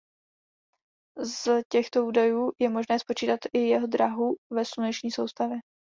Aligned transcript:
Z 1.23 1.63
těchto 1.71 2.05
údajů 2.05 2.51
je 2.59 2.69
možné 2.69 2.99
spočítat 2.99 3.39
i 3.53 3.59
jeho 3.59 3.87
dráhu 3.87 4.35
ve 4.49 4.65
sluneční 4.65 5.11
soustavě. 5.11 5.57